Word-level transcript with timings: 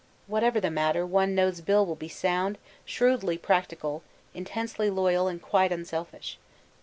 Whatever 0.25 0.59
the 0.59 0.71
matter, 0.71 1.05
one 1.05 1.35
knows 1.35 1.61
Bill 1.61 1.85
will 1.85 1.93
be 1.95 2.07
sound, 2.09 2.57
shrewdly 2.85 3.37
practical, 3.37 4.01
intensely 4.33 4.89
loyal 4.89 5.27
and 5.27 5.39
quite 5.39 5.71
unselfish. 5.71 6.39